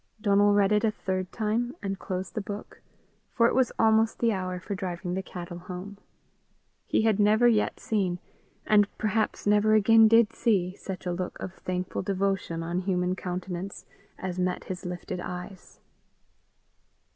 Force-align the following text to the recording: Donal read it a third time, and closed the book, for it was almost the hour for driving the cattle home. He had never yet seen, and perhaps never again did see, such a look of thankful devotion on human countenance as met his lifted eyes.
Donal 0.19 0.55
read 0.55 0.71
it 0.71 0.83
a 0.83 0.89
third 0.89 1.31
time, 1.31 1.75
and 1.83 1.99
closed 1.99 2.33
the 2.33 2.41
book, 2.41 2.81
for 3.35 3.45
it 3.45 3.53
was 3.53 3.71
almost 3.77 4.17
the 4.17 4.33
hour 4.33 4.59
for 4.59 4.73
driving 4.73 5.13
the 5.13 5.21
cattle 5.21 5.59
home. 5.59 5.99
He 6.87 7.03
had 7.03 7.19
never 7.19 7.47
yet 7.47 7.79
seen, 7.79 8.17
and 8.65 8.87
perhaps 8.97 9.45
never 9.45 9.75
again 9.75 10.07
did 10.07 10.33
see, 10.33 10.75
such 10.75 11.05
a 11.05 11.11
look 11.13 11.37
of 11.39 11.53
thankful 11.53 12.01
devotion 12.01 12.63
on 12.63 12.79
human 12.81 13.15
countenance 13.15 13.85
as 14.17 14.39
met 14.39 14.63
his 14.63 14.87
lifted 14.87 15.19
eyes. 15.19 15.79